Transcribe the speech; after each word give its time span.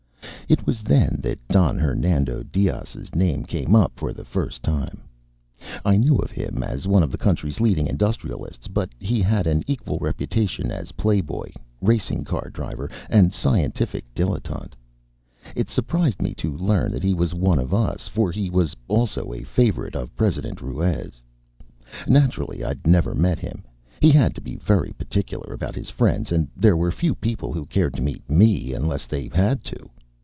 It 0.49 0.65
was 0.67 0.81
then 0.81 1.17
that 1.21 1.39
Don 1.47 1.79
Hernando 1.79 2.43
Dias' 2.43 3.15
name 3.15 3.45
came 3.45 3.73
up 3.73 3.93
fo* 3.95 4.11
the 4.11 4.25
first 4.25 4.61
time. 4.63 5.01
I 5.85 5.95
knew 5.95 6.17
of 6.17 6.29
him 6.29 6.61
as 6.61 6.85
one 6.85 7.03
of 7.03 7.09
the 7.09 7.17
country's 7.17 7.61
leading 7.61 7.87
industrialists, 7.87 8.67
but 8.67 8.89
he 8.99 9.21
had 9.21 9.47
an 9.47 9.63
equal 9.65 9.97
reputation 9.99 10.69
as 10.69 10.91
play 10.91 11.21
boy, 11.21 11.53
racing 11.79 12.25
car 12.25 12.49
driver 12.49 12.89
and 13.09 13.31
scien 13.31 13.73
tific 13.73 14.03
dilettante. 14.13 14.73
It 15.55 15.69
surprised 15.69 16.21
me 16.21 16.33
to 16.35 16.57
learn 16.57 16.91
that 16.91 17.03
he 17.03 17.13
was 17.13 17.33
one 17.33 17.57
of 17.57 17.73
us, 17.73 18.09
for 18.09 18.29
he 18.29 18.49
was 18.49 18.75
also 18.89 19.31
a 19.31 19.43
favorite 19.43 19.95
of 19.95 20.13
President 20.17 20.59
Ruiz. 20.61 21.23
Naturally 22.09 22.57
Yd 22.61 22.85
never 22.85 23.15
met 23.15 23.39
him; 23.39 23.63
he 24.01 24.09
had 24.11 24.35
to 24.35 24.41
be 24.41 24.57
very 24.57 24.91
particular 24.97 25.53
about 25.53 25.75
his 25.75 25.89
friends, 25.89 26.29
and 26.29 26.49
there 26.57 26.75
were 26.75 26.91
few 26.91 27.15
people 27.15 27.53
who 27.53 27.63
cared 27.67 27.93
to 27.93 28.01
meet 28.01 28.29
me 28.29 28.73
unless 28.73 29.05
they 29.07 29.29
had 29.33 29.63
to. 29.63 29.89